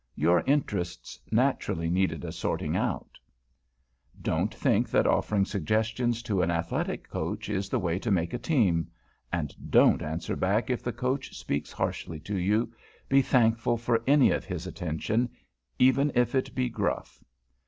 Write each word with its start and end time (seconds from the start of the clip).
Your 0.15 0.39
interests 0.47 1.19
naturally 1.31 1.87
needed 1.87 2.25
a 2.25 2.31
sorting 2.31 2.75
out. 2.75 3.19
[Sidenote: 3.19 3.19
ONE 3.19 3.37
WAY 3.37 3.37
NOT 3.37 3.85
TO 3.85 4.09
MAKE 4.17 4.23
A 4.23 4.23
TEAM] 4.23 4.23
Don't 4.23 4.55
think 4.81 4.89
that 4.89 5.05
offering 5.07 5.45
suggestions 5.45 6.23
to 6.23 6.41
an 6.41 6.49
athletic 6.49 7.07
Coach 7.07 7.49
is 7.49 7.69
the 7.69 7.77
way 7.79 7.99
to 7.99 8.09
make 8.09 8.33
a 8.33 8.39
team. 8.39 8.87
And 9.31 9.53
don't 9.69 10.01
answer 10.01 10.35
back 10.35 10.71
if 10.71 10.81
the 10.81 10.91
Coach 10.91 11.37
speaks 11.37 11.71
harshly 11.71 12.19
to 12.21 12.35
you; 12.35 12.73
be 13.09 13.21
thankful 13.21 13.77
for 13.77 14.01
any 14.07 14.31
of 14.31 14.43
his 14.43 14.65
attention, 14.65 15.29
even 15.77 16.11
if 16.15 16.33
it 16.33 16.55
be 16.55 16.67
gruff. 16.67 17.23